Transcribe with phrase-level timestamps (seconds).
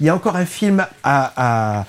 [0.00, 1.84] Il y a encore un film à,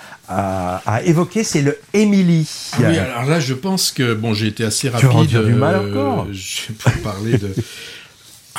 [1.06, 2.48] évoquer, c'est le Emily.
[2.80, 5.30] oui, alors là, je pense que bon, j'ai été assez rapide.
[5.30, 6.28] Tu du mal euh, encore.
[6.32, 7.54] je vais parler de.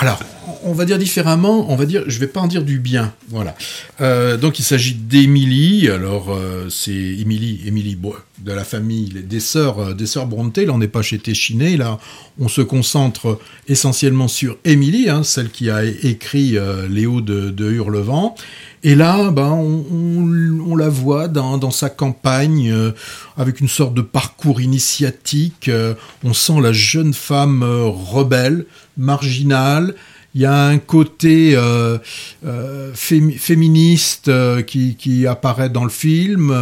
[0.02, 0.18] Alors,
[0.64, 3.54] on va dire différemment, on va dire, je vais pas en dire du bien, voilà.
[4.00, 7.98] Euh, donc il s'agit d'Émilie, alors euh, c'est Émilie, Émilie
[8.38, 11.76] de la famille des sœurs, euh, des sœurs Brontë, là on n'est pas chez Téchiné,
[11.76, 11.98] là
[12.38, 16.56] on se concentre essentiellement sur Émilie, hein, celle qui a écrit
[16.88, 18.34] Léo de, de Hurlevent,
[18.82, 22.74] et là, ben, on, la voit dans, sa campagne
[23.36, 25.70] avec une sorte de parcours initiatique.
[26.24, 28.64] on sent la jeune femme rebelle,
[29.00, 29.94] marginale,
[30.34, 31.98] il y a un côté euh,
[32.46, 36.54] euh, féministe euh, qui, apparaît dans le film.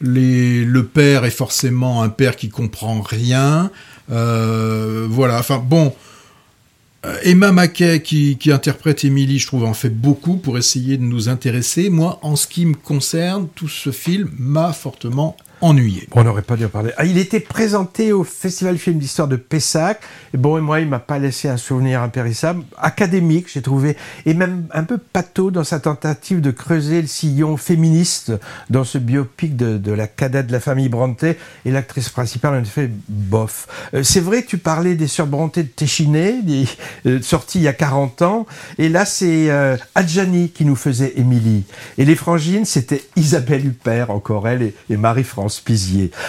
[0.00, 3.70] le père est forcément un père qui comprend rien.
[4.08, 5.38] voilà.
[5.38, 5.94] Enfin bon.
[7.22, 11.28] Emma Mackey qui, qui interprète Emily, je trouve, en fait beaucoup pour essayer de nous
[11.28, 11.90] intéresser.
[11.90, 16.66] Moi, en ce qui me concerne, tout ce film m'a fortement On n'aurait pas dû
[16.66, 16.90] en parler.
[16.98, 19.98] Ah, il était présenté au Festival Film d'Histoire de Pessac.
[20.34, 22.64] Et bon, et moi, il m'a pas laissé un souvenir impérissable.
[22.76, 27.56] Académique, j'ai trouvé, et même un peu pâteau dans sa tentative de creuser le sillon
[27.56, 28.32] féministe
[28.68, 31.38] dans ce biopic de, la cadette de la famille Brontë.
[31.64, 33.66] Et l'actrice principale, en effet, bof.
[33.94, 36.40] Euh, c'est vrai tu parlais des sœurs Brontë de Téchiné,
[37.06, 38.46] euh, sorties il y a 40 ans.
[38.76, 41.64] Et là, c'est euh, Adjani qui nous faisait Émilie.
[41.96, 45.53] Et les frangines, c'était Isabelle Huppert, encore elle, et Marie-France.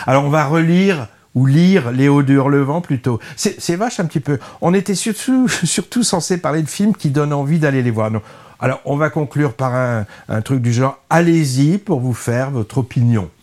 [0.06, 3.20] Alors on va relire ou lire Léo de Hurlevent plutôt.
[3.36, 4.40] C'est vache un petit peu.
[4.62, 8.12] On était surtout, surtout censé parler de films qui donnent envie d'aller les voir.
[8.60, 13.30] Alors on va conclure par un truc du genre allez-y pour vous faire votre opinion.